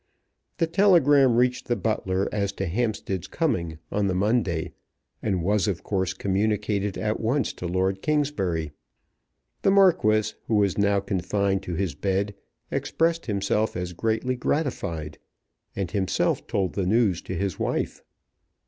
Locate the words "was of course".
5.43-6.15